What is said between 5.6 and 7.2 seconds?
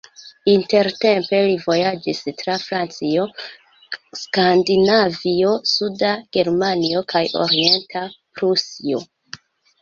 Suda Germanio